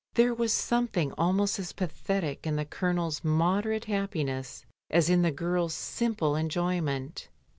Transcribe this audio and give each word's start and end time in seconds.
There 0.15 0.33
was 0.33 0.51
something 0.51 1.11
almost 1.11 1.59
as 1.59 1.73
pathetic 1.73 2.47
in 2.47 2.55
the 2.55 2.65
Colonel's 2.65 3.23
moderate 3.23 3.85
happiness 3.85 4.65
as 4.89 5.11
in 5.11 5.21
the 5.21 5.29
girl's 5.29 5.75
simple 5.75 6.35
enjoyment. 6.35 7.29